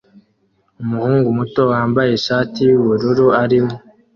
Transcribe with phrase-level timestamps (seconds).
[0.81, 3.75] Umuhungu muto wambaye ishati yubururu arimo